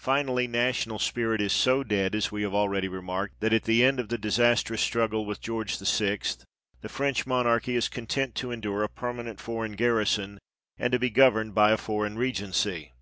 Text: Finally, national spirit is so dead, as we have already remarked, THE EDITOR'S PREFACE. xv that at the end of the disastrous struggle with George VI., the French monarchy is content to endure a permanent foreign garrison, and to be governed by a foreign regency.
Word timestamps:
Finally, 0.00 0.48
national 0.48 0.98
spirit 0.98 1.40
is 1.40 1.52
so 1.52 1.84
dead, 1.84 2.16
as 2.16 2.32
we 2.32 2.42
have 2.42 2.52
already 2.52 2.88
remarked, 2.88 3.38
THE 3.38 3.46
EDITOR'S 3.46 3.60
PREFACE. 3.60 3.62
xv 3.62 3.66
that 3.68 3.72
at 3.72 3.76
the 3.76 3.84
end 3.88 4.00
of 4.00 4.08
the 4.08 4.18
disastrous 4.18 4.80
struggle 4.82 5.24
with 5.24 5.40
George 5.40 5.78
VI., 5.78 6.18
the 6.80 6.88
French 6.88 7.26
monarchy 7.28 7.76
is 7.76 7.88
content 7.88 8.34
to 8.34 8.50
endure 8.50 8.82
a 8.82 8.88
permanent 8.88 9.38
foreign 9.40 9.74
garrison, 9.74 10.40
and 10.78 10.90
to 10.90 10.98
be 10.98 11.10
governed 11.10 11.54
by 11.54 11.70
a 11.70 11.76
foreign 11.76 12.18
regency. 12.18 12.92